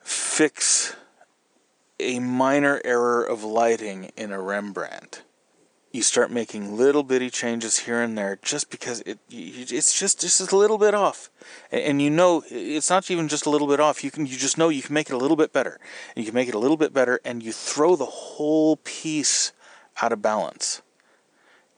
fix 0.00 0.94
a 1.98 2.18
minor 2.18 2.80
error 2.84 3.22
of 3.22 3.44
lighting 3.44 4.10
in 4.16 4.32
a 4.32 4.40
Rembrandt. 4.40 5.22
You 5.92 6.02
start 6.02 6.30
making 6.30 6.76
little 6.76 7.02
bitty 7.02 7.28
changes 7.28 7.80
here 7.80 8.00
and 8.00 8.16
there 8.16 8.38
just 8.40 8.70
because 8.70 9.02
it 9.02 9.18
it's 9.28 9.98
just 9.98 10.20
just 10.20 10.40
a 10.50 10.56
little 10.56 10.78
bit 10.78 10.94
off, 10.94 11.30
and 11.70 12.00
you 12.00 12.08
know 12.08 12.42
it's 12.50 12.88
not 12.88 13.10
even 13.10 13.28
just 13.28 13.44
a 13.44 13.50
little 13.50 13.68
bit 13.68 13.78
off. 13.78 14.02
You 14.02 14.10
can 14.10 14.24
you 14.24 14.38
just 14.38 14.56
know 14.56 14.70
you 14.70 14.80
can 14.80 14.94
make 14.94 15.10
it 15.10 15.12
a 15.12 15.18
little 15.18 15.36
bit 15.36 15.52
better, 15.52 15.78
and 16.16 16.24
you 16.24 16.30
can 16.30 16.34
make 16.34 16.48
it 16.48 16.54
a 16.54 16.58
little 16.58 16.78
bit 16.78 16.94
better, 16.94 17.20
and 17.26 17.42
you 17.42 17.52
throw 17.52 17.94
the 17.94 18.06
whole 18.06 18.76
piece 18.76 19.52
out 20.00 20.12
of 20.12 20.22
balance 20.22 20.80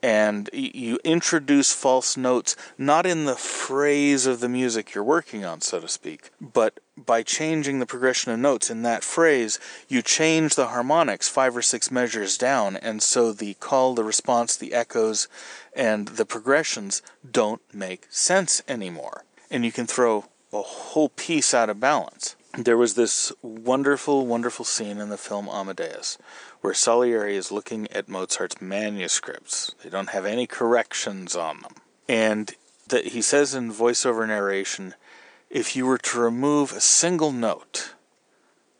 and 0.05 0.51
you 0.53 0.99
introduce 1.03 1.73
false 1.73 2.15
notes 2.15 2.55
not 2.77 3.07
in 3.07 3.25
the 3.25 3.35
phrase 3.35 4.27
of 4.27 4.39
the 4.39 4.47
music 4.47 4.93
you're 4.93 5.03
working 5.03 5.43
on, 5.43 5.61
so 5.61 5.79
to 5.79 5.87
speak, 5.87 6.29
but 6.39 6.79
by 6.95 7.23
changing 7.23 7.79
the 7.79 7.87
progression 7.87 8.31
of 8.31 8.37
notes 8.37 8.69
in 8.69 8.83
that 8.83 9.03
phrase, 9.03 9.59
you 9.89 10.03
change 10.03 10.53
the 10.53 10.67
harmonics 10.67 11.27
five 11.27 11.57
or 11.57 11.63
six 11.63 11.89
measures 11.89 12.37
down, 12.37 12.77
and 12.77 13.01
so 13.01 13.33
the 13.33 13.55
call, 13.55 13.95
the 13.95 14.03
response, 14.03 14.55
the 14.55 14.75
echoes, 14.75 15.27
and 15.75 16.09
the 16.09 16.25
progressions 16.25 17.01
don't 17.29 17.63
make 17.73 18.05
sense 18.11 18.61
anymore. 18.67 19.23
And 19.49 19.65
you 19.65 19.71
can 19.71 19.87
throw 19.87 20.25
a 20.53 20.61
whole 20.61 21.09
piece 21.09 21.51
out 21.51 21.71
of 21.71 21.79
balance. 21.79 22.35
There 22.55 22.77
was 22.77 22.93
this 22.93 23.33
wonderful, 23.41 24.27
wonderful 24.27 24.65
scene 24.65 24.99
in 24.99 25.09
the 25.09 25.17
film 25.17 25.49
Amadeus 25.49 26.19
where 26.65 26.73
Salieri 26.73 27.35
is 27.35 27.51
looking 27.51 27.87
at 27.91 28.09
Mozart's 28.09 28.59
manuscripts. 28.59 29.75
They 29.83 29.89
don't 29.91 30.09
have 30.09 30.25
any 30.25 30.47
corrections 30.47 31.35
on 31.35 31.59
them. 31.59 31.75
And 32.09 32.55
that 32.87 33.09
he 33.09 33.21
says 33.21 33.53
in 33.53 33.71
voiceover 33.71 34.27
narration, 34.27 34.95
if 35.51 35.75
you 35.75 35.85
were 35.85 35.99
to 35.99 36.19
remove 36.19 36.71
a 36.71 36.81
single 36.81 37.31
note, 37.31 37.93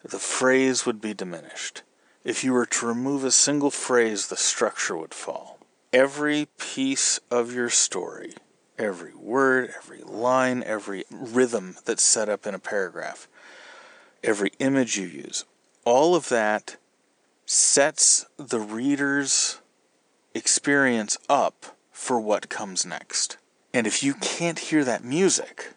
the 0.04 0.18
phrase 0.18 0.88
would 0.88 1.00
be 1.00 1.13
diminished. 1.13 1.84
If 2.24 2.44
you 2.44 2.54
were 2.54 2.65
to 2.65 2.88
remove 2.88 3.24
a 3.24 3.30
single 3.30 3.70
phrase, 3.70 4.30
the 4.30 4.36
structure 4.36 4.98
would 4.98 5.13
fall. 5.13 5.60
Every 5.94 6.48
piece 6.58 7.20
of 7.30 7.54
your 7.54 7.70
story, 7.70 8.34
every 8.80 9.13
word, 9.13 9.75
every 9.77 10.01
line, 10.01 10.63
every 10.63 11.04
rhythm 11.12 11.75
that's 11.86 12.04
set 12.04 12.30
up 12.30 12.48
in 12.48 12.56
a 12.56 12.60
paragraph, 12.60 13.27
every 14.24 14.54
image 14.58 14.98
you 14.98 15.06
use, 15.06 15.46
all 15.84 16.15
of 16.15 16.30
that 16.30 16.77
sets 17.46 18.25
the 18.38 18.60
reader's 18.60 19.60
experience 20.34 21.18
up 21.30 21.78
for 21.92 22.20
what 22.20 22.50
comes 22.50 22.86
next. 22.86 23.38
And 23.74 23.86
if 23.86 24.04
you 24.04 24.14
can't 24.16 24.60
hear 24.60 24.84
that 24.84 25.04
music, 25.04 25.74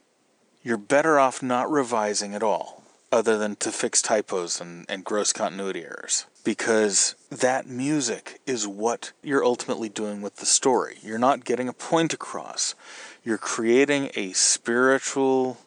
you're 0.63 0.77
better 0.77 1.19
off 1.19 1.43
not 1.43 1.71
revising 1.71 2.35
at 2.35 2.43
all, 2.43 2.83
other 3.11 3.39
than 3.39 3.57
to 3.57 3.71
fix 3.71 4.03
typos 4.03 4.61
and, 4.61 4.87
and 4.89 5.05
gross 5.05 5.33
continuity 5.33 5.83
errors. 5.85 6.27
Because 6.45 7.15
that 7.31 7.67
music 7.67 8.41
is 8.47 8.67
what 8.67 9.13
you're 9.23 9.45
ultimately 9.45 9.89
doing 9.89 10.23
with 10.23 10.37
the 10.37 10.47
story. 10.47 10.99
You're 11.03 11.19
not 11.19 11.45
getting 11.45 11.69
a 11.69 11.73
point 11.73 12.13
across. 12.15 12.75
You're 13.25 13.39
creating 13.39 14.11
a 14.15 14.33
spiritual, 14.33 15.59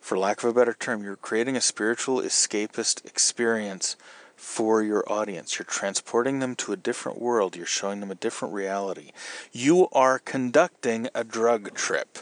for 0.00 0.16
lack 0.16 0.42
of 0.42 0.50
a 0.50 0.54
better 0.54 0.74
term, 0.74 1.02
you're 1.02 1.16
creating 1.16 1.56
a 1.56 1.60
spiritual 1.60 2.18
escapist 2.18 3.04
experience 3.04 3.96
for 4.42 4.82
your 4.82 5.04
audience. 5.10 5.56
You're 5.56 5.64
transporting 5.64 6.40
them 6.40 6.56
to 6.56 6.72
a 6.72 6.76
different 6.76 7.22
world. 7.22 7.54
You're 7.54 7.64
showing 7.64 8.00
them 8.00 8.10
a 8.10 8.16
different 8.16 8.52
reality. 8.52 9.12
You 9.52 9.88
are 9.92 10.18
conducting 10.18 11.08
a 11.14 11.22
drug 11.22 11.74
trip. 11.74 12.18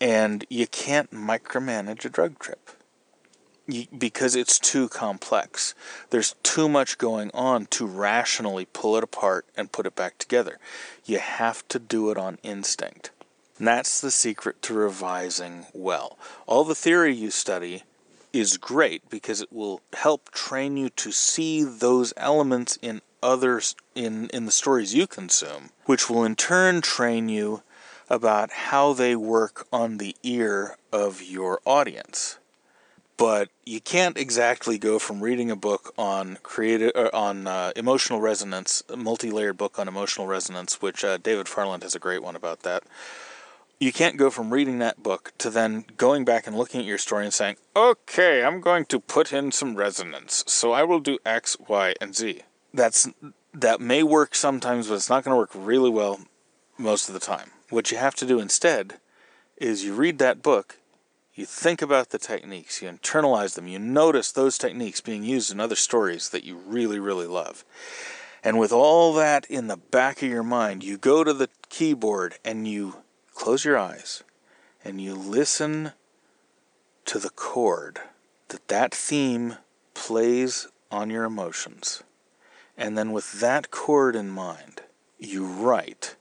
And 0.00 0.44
you 0.50 0.66
can't 0.66 1.12
micromanage 1.12 2.04
a 2.04 2.08
drug 2.08 2.40
trip 2.40 2.70
because 3.96 4.34
it's 4.34 4.58
too 4.58 4.88
complex. 4.88 5.76
There's 6.10 6.34
too 6.42 6.68
much 6.68 6.98
going 6.98 7.30
on 7.32 7.66
to 7.66 7.86
rationally 7.86 8.64
pull 8.64 8.96
it 8.96 9.04
apart 9.04 9.46
and 9.56 9.70
put 9.70 9.86
it 9.86 9.94
back 9.94 10.18
together. 10.18 10.58
You 11.04 11.20
have 11.20 11.66
to 11.68 11.78
do 11.78 12.10
it 12.10 12.18
on 12.18 12.38
instinct. 12.42 13.12
And 13.58 13.68
that's 13.68 14.00
the 14.00 14.10
secret 14.10 14.60
to 14.62 14.74
revising 14.74 15.66
well. 15.72 16.18
All 16.48 16.64
the 16.64 16.74
theory 16.74 17.14
you 17.14 17.30
study 17.30 17.84
is 18.32 18.56
great 18.56 19.08
because 19.10 19.40
it 19.40 19.52
will 19.52 19.80
help 19.92 20.30
train 20.30 20.76
you 20.76 20.88
to 20.90 21.12
see 21.12 21.62
those 21.62 22.12
elements 22.16 22.78
in 22.82 23.02
others 23.22 23.76
in 23.94 24.28
in 24.30 24.46
the 24.46 24.52
stories 24.52 24.94
you 24.94 25.06
consume, 25.06 25.70
which 25.86 26.08
will 26.10 26.24
in 26.24 26.34
turn 26.36 26.80
train 26.80 27.28
you 27.28 27.62
about 28.10 28.50
how 28.50 28.92
they 28.92 29.16
work 29.16 29.66
on 29.72 29.98
the 29.98 30.16
ear 30.22 30.76
of 30.92 31.22
your 31.22 31.60
audience. 31.64 32.38
But 33.16 33.50
you 33.64 33.80
can't 33.80 34.16
exactly 34.18 34.78
go 34.78 34.98
from 34.98 35.22
reading 35.22 35.50
a 35.50 35.56
book 35.56 35.94
on 35.96 36.38
creative 36.42 36.92
or 36.94 37.14
on 37.14 37.46
uh, 37.46 37.72
emotional 37.76 38.20
resonance, 38.20 38.82
a 38.88 38.96
multi-layered 38.96 39.56
book 39.56 39.78
on 39.78 39.86
emotional 39.86 40.26
resonance, 40.26 40.82
which 40.82 41.04
uh, 41.04 41.18
David 41.18 41.46
Farland 41.46 41.84
has 41.84 41.94
a 41.94 42.00
great 42.00 42.22
one 42.22 42.34
about 42.34 42.60
that. 42.64 42.82
You 43.82 43.92
can't 43.92 44.16
go 44.16 44.30
from 44.30 44.52
reading 44.52 44.78
that 44.78 45.02
book 45.02 45.32
to 45.38 45.50
then 45.50 45.86
going 45.96 46.24
back 46.24 46.46
and 46.46 46.56
looking 46.56 46.80
at 46.80 46.86
your 46.86 46.98
story 46.98 47.24
and 47.24 47.34
saying, 47.34 47.56
"Okay, 47.74 48.44
I'm 48.44 48.60
going 48.60 48.84
to 48.84 49.00
put 49.00 49.32
in 49.32 49.50
some 49.50 49.74
resonance, 49.74 50.44
so 50.46 50.70
I 50.70 50.84
will 50.84 51.00
do 51.00 51.18
X, 51.26 51.56
Y, 51.58 51.96
and 52.00 52.14
Z." 52.14 52.42
That's 52.72 53.08
that 53.52 53.80
may 53.80 54.04
work 54.04 54.36
sometimes, 54.36 54.86
but 54.86 54.94
it's 54.94 55.10
not 55.10 55.24
going 55.24 55.34
to 55.34 55.36
work 55.36 55.50
really 55.52 55.90
well 55.90 56.20
most 56.78 57.08
of 57.08 57.14
the 57.14 57.18
time. 57.18 57.50
What 57.70 57.90
you 57.90 57.98
have 57.98 58.14
to 58.14 58.24
do 58.24 58.38
instead 58.38 59.00
is 59.56 59.82
you 59.82 59.94
read 59.94 60.18
that 60.18 60.42
book, 60.42 60.78
you 61.34 61.44
think 61.44 61.82
about 61.82 62.10
the 62.10 62.18
techniques, 62.18 62.80
you 62.80 62.88
internalize 62.88 63.54
them, 63.54 63.66
you 63.66 63.80
notice 63.80 64.30
those 64.30 64.58
techniques 64.58 65.00
being 65.00 65.24
used 65.24 65.50
in 65.50 65.58
other 65.58 65.74
stories 65.74 66.28
that 66.28 66.44
you 66.44 66.54
really, 66.54 67.00
really 67.00 67.26
love. 67.26 67.64
And 68.44 68.60
with 68.60 68.70
all 68.70 69.12
that 69.14 69.44
in 69.46 69.66
the 69.66 69.76
back 69.76 70.22
of 70.22 70.28
your 70.28 70.44
mind, 70.44 70.84
you 70.84 70.98
go 70.98 71.24
to 71.24 71.32
the 71.32 71.48
keyboard 71.68 72.38
and 72.44 72.68
you 72.68 73.01
close 73.34 73.64
your 73.64 73.78
eyes 73.78 74.22
and 74.84 75.00
you 75.00 75.14
listen 75.14 75.92
to 77.04 77.18
the 77.18 77.30
chord 77.30 78.00
that 78.48 78.68
that 78.68 78.94
theme 78.94 79.56
plays 79.94 80.68
on 80.90 81.10
your 81.10 81.24
emotions. 81.24 82.02
And 82.76 82.96
then 82.96 83.12
with 83.12 83.40
that 83.40 83.70
chord 83.70 84.16
in 84.16 84.30
mind, 84.30 84.82
you 85.18 85.44
write 85.44 86.16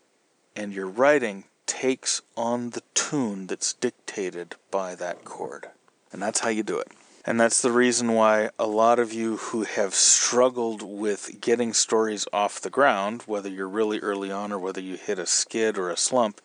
and 0.55 0.73
your 0.73 0.87
writing 0.87 1.45
takes 1.65 2.21
on 2.35 2.71
the 2.71 2.83
tune 2.93 3.47
that's 3.47 3.73
dictated 3.73 4.55
by 4.69 4.95
that 4.95 5.23
chord. 5.23 5.67
And 6.11 6.21
that's 6.21 6.41
how 6.41 6.49
you 6.49 6.63
do 6.63 6.77
it. 6.77 6.89
And 7.23 7.39
that's 7.39 7.61
the 7.61 7.71
reason 7.71 8.13
why 8.13 8.49
a 8.57 8.65
lot 8.65 8.97
of 8.97 9.13
you 9.13 9.37
who 9.37 9.63
have 9.63 9.93
struggled 9.93 10.81
with 10.81 11.39
getting 11.39 11.71
stories 11.71 12.27
off 12.33 12.59
the 12.59 12.71
ground, 12.71 13.23
whether 13.27 13.47
you're 13.47 13.67
really 13.67 13.99
early 13.99 14.31
on 14.31 14.51
or 14.51 14.57
whether 14.57 14.81
you 14.81 14.95
hit 14.95 15.19
a 15.19 15.27
skid 15.27 15.77
or 15.77 15.89
a 15.89 15.97
slump, 15.97 16.41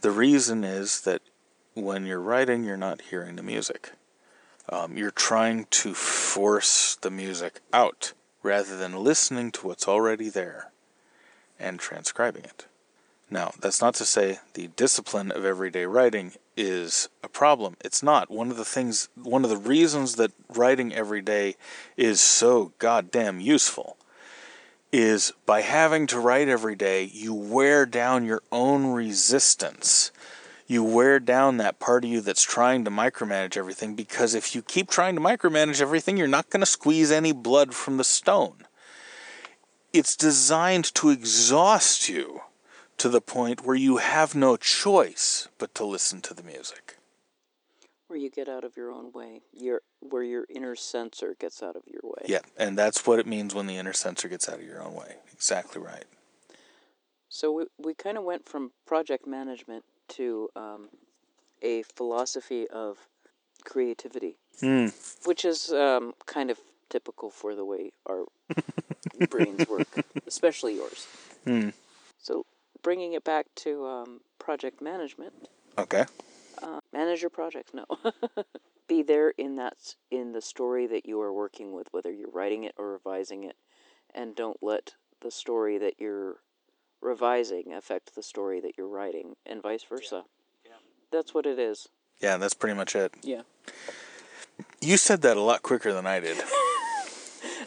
the 0.00 0.10
reason 0.10 0.64
is 0.64 1.00
that 1.02 1.22
when 1.74 2.06
you're 2.06 2.20
writing, 2.20 2.64
you're 2.64 2.76
not 2.76 3.02
hearing 3.10 3.36
the 3.36 3.42
music. 3.42 3.92
Um, 4.68 4.96
you're 4.96 5.10
trying 5.10 5.66
to 5.70 5.94
force 5.94 6.96
the 6.96 7.10
music 7.10 7.60
out 7.72 8.12
rather 8.42 8.76
than 8.76 9.04
listening 9.04 9.52
to 9.52 9.66
what's 9.66 9.86
already 9.86 10.28
there 10.28 10.70
and 11.58 11.78
transcribing 11.78 12.44
it. 12.44 12.66
Now, 13.28 13.52
that's 13.60 13.80
not 13.80 13.94
to 13.94 14.04
say 14.04 14.38
the 14.54 14.68
discipline 14.68 15.32
of 15.32 15.44
everyday 15.44 15.86
writing 15.86 16.32
is 16.56 17.08
a 17.24 17.28
problem. 17.28 17.76
It's 17.84 18.02
not. 18.02 18.30
One 18.30 18.50
of 18.50 18.56
the 18.56 18.64
things, 18.64 19.08
one 19.20 19.44
of 19.44 19.50
the 19.50 19.56
reasons 19.56 20.14
that 20.16 20.32
writing 20.48 20.94
every 20.94 21.22
day 21.22 21.56
is 21.96 22.20
so 22.20 22.72
goddamn 22.78 23.40
useful 23.40 23.96
is 24.96 25.32
by 25.44 25.60
having 25.60 26.06
to 26.06 26.18
write 26.18 26.48
every 26.48 26.74
day, 26.74 27.04
you 27.04 27.34
wear 27.34 27.84
down 27.84 28.24
your 28.24 28.42
own 28.50 28.86
resistance. 28.86 30.10
You 30.66 30.82
wear 30.82 31.20
down 31.20 31.58
that 31.58 31.78
part 31.78 32.04
of 32.04 32.10
you 32.10 32.20
that's 32.22 32.42
trying 32.42 32.84
to 32.86 32.90
micromanage 32.90 33.56
everything 33.56 33.94
because 33.94 34.34
if 34.34 34.54
you 34.54 34.62
keep 34.62 34.88
trying 34.88 35.14
to 35.14 35.20
micromanage 35.20 35.80
everything, 35.80 36.16
you're 36.16 36.26
not 36.26 36.50
going 36.50 36.60
to 36.60 36.66
squeeze 36.66 37.10
any 37.12 37.32
blood 37.32 37.74
from 37.74 37.98
the 37.98 38.04
stone. 38.04 38.64
It's 39.92 40.16
designed 40.16 40.94
to 40.94 41.10
exhaust 41.10 42.08
you 42.08 42.40
to 42.96 43.08
the 43.08 43.20
point 43.20 43.64
where 43.64 43.76
you 43.76 43.98
have 43.98 44.34
no 44.34 44.56
choice 44.56 45.48
but 45.58 45.74
to 45.74 45.84
listen 45.84 46.22
to 46.22 46.34
the 46.34 46.42
music. 46.42 46.95
Where 48.08 48.18
you 48.18 48.30
get 48.30 48.48
out 48.48 48.62
of 48.62 48.76
your 48.76 48.92
own 48.92 49.10
way, 49.12 49.42
your 49.52 49.80
where 50.00 50.22
your 50.22 50.46
inner 50.48 50.76
censor 50.76 51.34
gets 51.40 51.62
out 51.62 51.74
of 51.74 51.82
your 51.86 52.02
way. 52.04 52.22
Yeah, 52.26 52.40
and 52.56 52.78
that's 52.78 53.04
what 53.06 53.18
it 53.18 53.26
means 53.26 53.52
when 53.54 53.66
the 53.66 53.76
inner 53.76 53.92
censor 53.92 54.28
gets 54.28 54.48
out 54.48 54.60
of 54.60 54.64
your 54.64 54.80
own 54.80 54.94
way. 54.94 55.16
Exactly 55.32 55.82
right. 55.82 56.04
So 57.28 57.50
we 57.50 57.64
we 57.78 57.94
kind 57.94 58.16
of 58.16 58.22
went 58.24 58.48
from 58.48 58.70
project 58.86 59.26
management 59.26 59.84
to 60.10 60.48
um, 60.54 60.88
a 61.62 61.82
philosophy 61.82 62.68
of 62.68 62.98
creativity, 63.64 64.36
Mm. 64.62 64.92
which 65.26 65.44
is 65.44 65.72
um, 65.72 66.14
kind 66.26 66.50
of 66.50 66.58
typical 66.88 67.30
for 67.30 67.54
the 67.56 67.64
way 67.64 67.90
our 68.08 68.24
brains 69.28 69.68
work, 69.68 69.88
especially 70.26 70.76
yours. 70.76 71.06
Mm. 71.44 71.72
So 72.22 72.46
bringing 72.82 73.14
it 73.14 73.24
back 73.24 73.46
to 73.56 73.84
um, 73.86 74.20
project 74.38 74.80
management, 74.80 75.32
Okay. 75.76 76.04
Uh, 76.62 76.80
manage 76.92 77.20
your 77.20 77.30
projects. 77.30 77.72
No, 77.74 77.84
be 78.88 79.02
there 79.02 79.30
in 79.30 79.56
that 79.56 79.94
in 80.10 80.32
the 80.32 80.42
story 80.42 80.86
that 80.86 81.06
you 81.06 81.20
are 81.20 81.32
working 81.32 81.72
with, 81.72 81.88
whether 81.92 82.12
you're 82.12 82.30
writing 82.30 82.64
it 82.64 82.74
or 82.78 82.92
revising 82.92 83.44
it, 83.44 83.56
and 84.14 84.34
don't 84.34 84.62
let 84.62 84.94
the 85.20 85.30
story 85.30 85.78
that 85.78 85.94
you're 85.98 86.36
revising 87.00 87.72
affect 87.72 88.14
the 88.14 88.22
story 88.22 88.60
that 88.60 88.72
you're 88.78 88.88
writing, 88.88 89.36
and 89.44 89.62
vice 89.62 89.84
versa. 89.84 90.24
Yeah, 90.64 90.72
That's 91.12 91.34
what 91.34 91.46
it 91.46 91.58
is. 91.58 91.88
Yeah, 92.20 92.38
that's 92.38 92.54
pretty 92.54 92.76
much 92.76 92.96
it. 92.96 93.12
Yeah. 93.22 93.42
You 94.80 94.96
said 94.96 95.22
that 95.22 95.36
a 95.36 95.40
lot 95.42 95.62
quicker 95.62 95.92
than 95.92 96.06
I 96.06 96.20
did. 96.20 96.42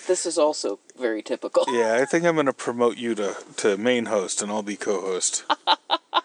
This 0.08 0.26
is 0.26 0.40
also 0.40 0.80
very 0.98 1.22
typical. 1.22 1.66
Yeah, 1.68 2.00
I 2.02 2.06
think 2.06 2.26
I'm 2.26 2.34
going 2.34 2.48
to 2.48 2.54
promote 2.54 2.98
you 2.98 3.14
to, 3.14 3.36
to 3.58 3.78
main 3.78 4.08
host 4.08 4.42
and 4.42 4.52
I'll 4.52 4.64
be 4.64 4.76
co 4.76 5.02
host. 5.02 5.44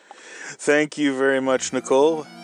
Thank 0.57 0.97
you 0.97 1.15
very 1.15 1.39
much, 1.41 1.71
Nichole, 1.71 2.25
and 2.25 2.44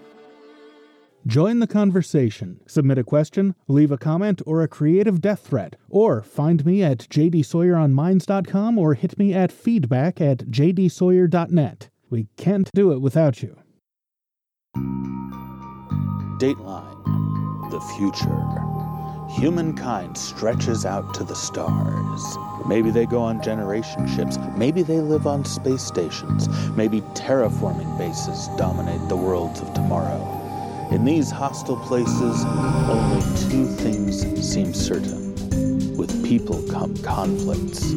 Join 1.31 1.59
the 1.59 1.67
conversation. 1.67 2.59
Submit 2.67 2.97
a 2.97 3.05
question, 3.05 3.55
leave 3.69 3.89
a 3.89 3.97
comment, 3.97 4.41
or 4.45 4.61
a 4.61 4.67
creative 4.67 5.21
death 5.21 5.47
threat. 5.47 5.77
Or 5.87 6.21
find 6.23 6.65
me 6.65 6.83
at 6.83 7.07
jdsawyeronminds.com 7.09 8.77
or 8.77 8.95
hit 8.95 9.17
me 9.17 9.33
at 9.33 9.49
feedback 9.49 10.19
at 10.19 10.39
jdsawyer.net. 10.39 11.87
We 12.09 12.27
can't 12.35 12.69
do 12.75 12.91
it 12.91 12.99
without 12.99 13.41
you. 13.41 13.57
Dateline 16.37 17.71
The 17.71 17.79
future. 17.95 19.39
Humankind 19.39 20.17
stretches 20.17 20.85
out 20.85 21.13
to 21.13 21.23
the 21.23 21.35
stars. 21.35 22.37
Maybe 22.67 22.91
they 22.91 23.05
go 23.05 23.21
on 23.21 23.41
generation 23.41 24.05
ships. 24.17 24.37
Maybe 24.57 24.83
they 24.83 24.99
live 24.99 25.25
on 25.25 25.45
space 25.45 25.81
stations. 25.81 26.49
Maybe 26.75 26.99
terraforming 27.15 27.97
bases 27.97 28.49
dominate 28.57 29.07
the 29.07 29.15
worlds 29.15 29.61
of 29.61 29.73
tomorrow. 29.73 30.40
In 30.91 31.05
these 31.05 31.31
hostile 31.31 31.77
places, 31.77 32.43
only 32.45 33.21
two 33.49 33.65
things 33.65 34.21
seem 34.45 34.73
certain. 34.73 35.95
With 35.95 36.23
people 36.25 36.61
come 36.69 36.97
conflicts. 36.97 37.91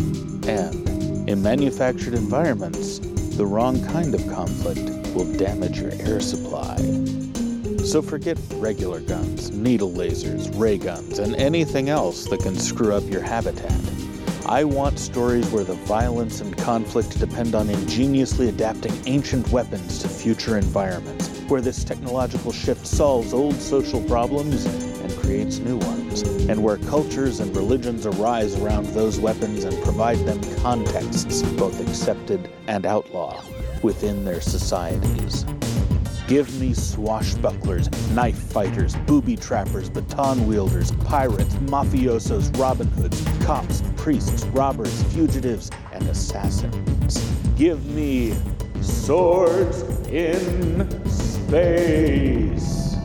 And 0.46 1.28
in 1.28 1.42
manufactured 1.42 2.14
environments, 2.14 3.00
the 3.37 3.46
wrong 3.46 3.85
kind 3.87 4.14
of 4.14 4.24
conflict 4.28 5.12
will 5.12 5.30
damage 5.37 5.80
your 5.80 5.90
air 5.94 6.20
supply. 6.20 6.76
So 7.85 8.00
forget 8.00 8.38
regular 8.54 9.00
guns, 9.00 9.50
needle 9.50 9.90
lasers, 9.90 10.57
ray 10.57 10.78
guns, 10.78 11.18
and 11.18 11.35
anything 11.35 11.88
else 11.88 12.26
that 12.28 12.40
can 12.40 12.57
screw 12.57 12.94
up 12.94 13.02
your 13.11 13.22
habitat. 13.22 13.84
I 14.55 14.62
want 14.62 15.01
stories 15.01 15.51
where 15.51 15.64
the 15.64 15.75
violence 15.75 16.40
and 16.40 16.57
conflict 16.57 17.19
depend 17.19 17.57
on 17.57 17.69
ingeniously 17.69 18.49
adapting 18.49 18.93
ancient 19.05 19.49
weapons 19.49 19.99
to 19.99 20.09
future 20.09 20.57
environments, 20.57 21.27
where 21.49 21.61
this 21.61 21.83
technological 21.83 22.53
shift 22.53 22.87
solves 22.87 23.35
old 23.35 23.57
social 23.57 24.01
problems 24.05 24.64
and 24.64 25.11
creates 25.17 25.59
new 25.59 25.79
ones, 25.79 26.23
and 26.49 26.62
where 26.62 26.77
cultures 26.77 27.40
and 27.40 27.57
religions 27.57 28.07
arise 28.07 28.55
around 28.61 28.87
those 28.95 29.19
weapons 29.19 29.64
and 29.64 29.83
provide 29.83 30.19
them 30.19 30.40
contexts, 30.59 31.43
both 31.55 31.81
accepted 31.81 32.49
and 32.69 32.87
outlaw, 32.87 33.43
within 33.83 34.25
their 34.25 34.40
societies. 34.40 35.45
Give 36.27 36.59
me 36.59 36.71
swashbucklers, 36.71 37.91
knife 38.13 38.39
fighters, 38.39 38.97
booby 39.07 39.37
trappers, 39.37 39.91
baton 39.91 40.47
wielders, 40.47 40.91
pirates, 41.05 41.55
mafiosos, 41.57 42.59
Robin 42.59 42.87
Hoods, 42.89 43.23
cops, 43.45 43.83
priests, 43.99 44.47
robbers, 44.47 45.03
fugitives, 45.13 45.71
and 45.93 46.09
assassins. 46.09 47.19
Give 47.57 47.85
me 47.87 48.35
swords 48.81 49.83
in 50.09 50.89
space. 51.11 52.97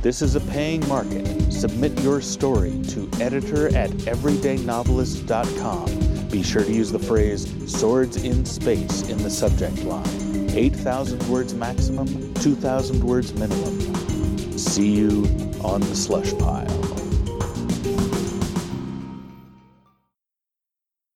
This 0.00 0.22
is 0.22 0.34
a 0.34 0.40
paying 0.40 0.88
market. 0.88 1.52
Submit 1.52 2.00
your 2.00 2.22
story 2.22 2.80
to 2.88 3.10
editor 3.20 3.66
at 3.76 3.90
everydaynovelist.com. 3.90 6.28
Be 6.30 6.42
sure 6.42 6.64
to 6.64 6.72
use 6.72 6.90
the 6.90 6.98
phrase 6.98 7.70
swords 7.70 8.16
in 8.16 8.46
space 8.46 9.06
in 9.10 9.18
the 9.18 9.28
subject 9.28 9.84
line. 9.84 10.39
8,000 10.54 11.28
words 11.28 11.54
maximum, 11.54 12.34
2,000 12.34 13.04
words 13.04 13.32
minimum. 13.34 13.78
See 14.58 14.90
you 14.90 15.24
on 15.62 15.80
the 15.80 15.94
slush 15.94 16.36
pile. 16.38 16.79